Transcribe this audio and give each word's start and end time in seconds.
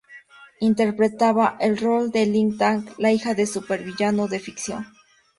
Interpretaba 0.61 1.57
el 1.59 1.77
rol 1.77 2.09
de 2.09 2.25
Lin 2.25 2.57
Tang 2.57 2.89
la 2.97 3.11
hija 3.11 3.35
del 3.35 3.45
supervillano 3.45 4.27
de 4.27 4.39
ficción. 4.39 4.87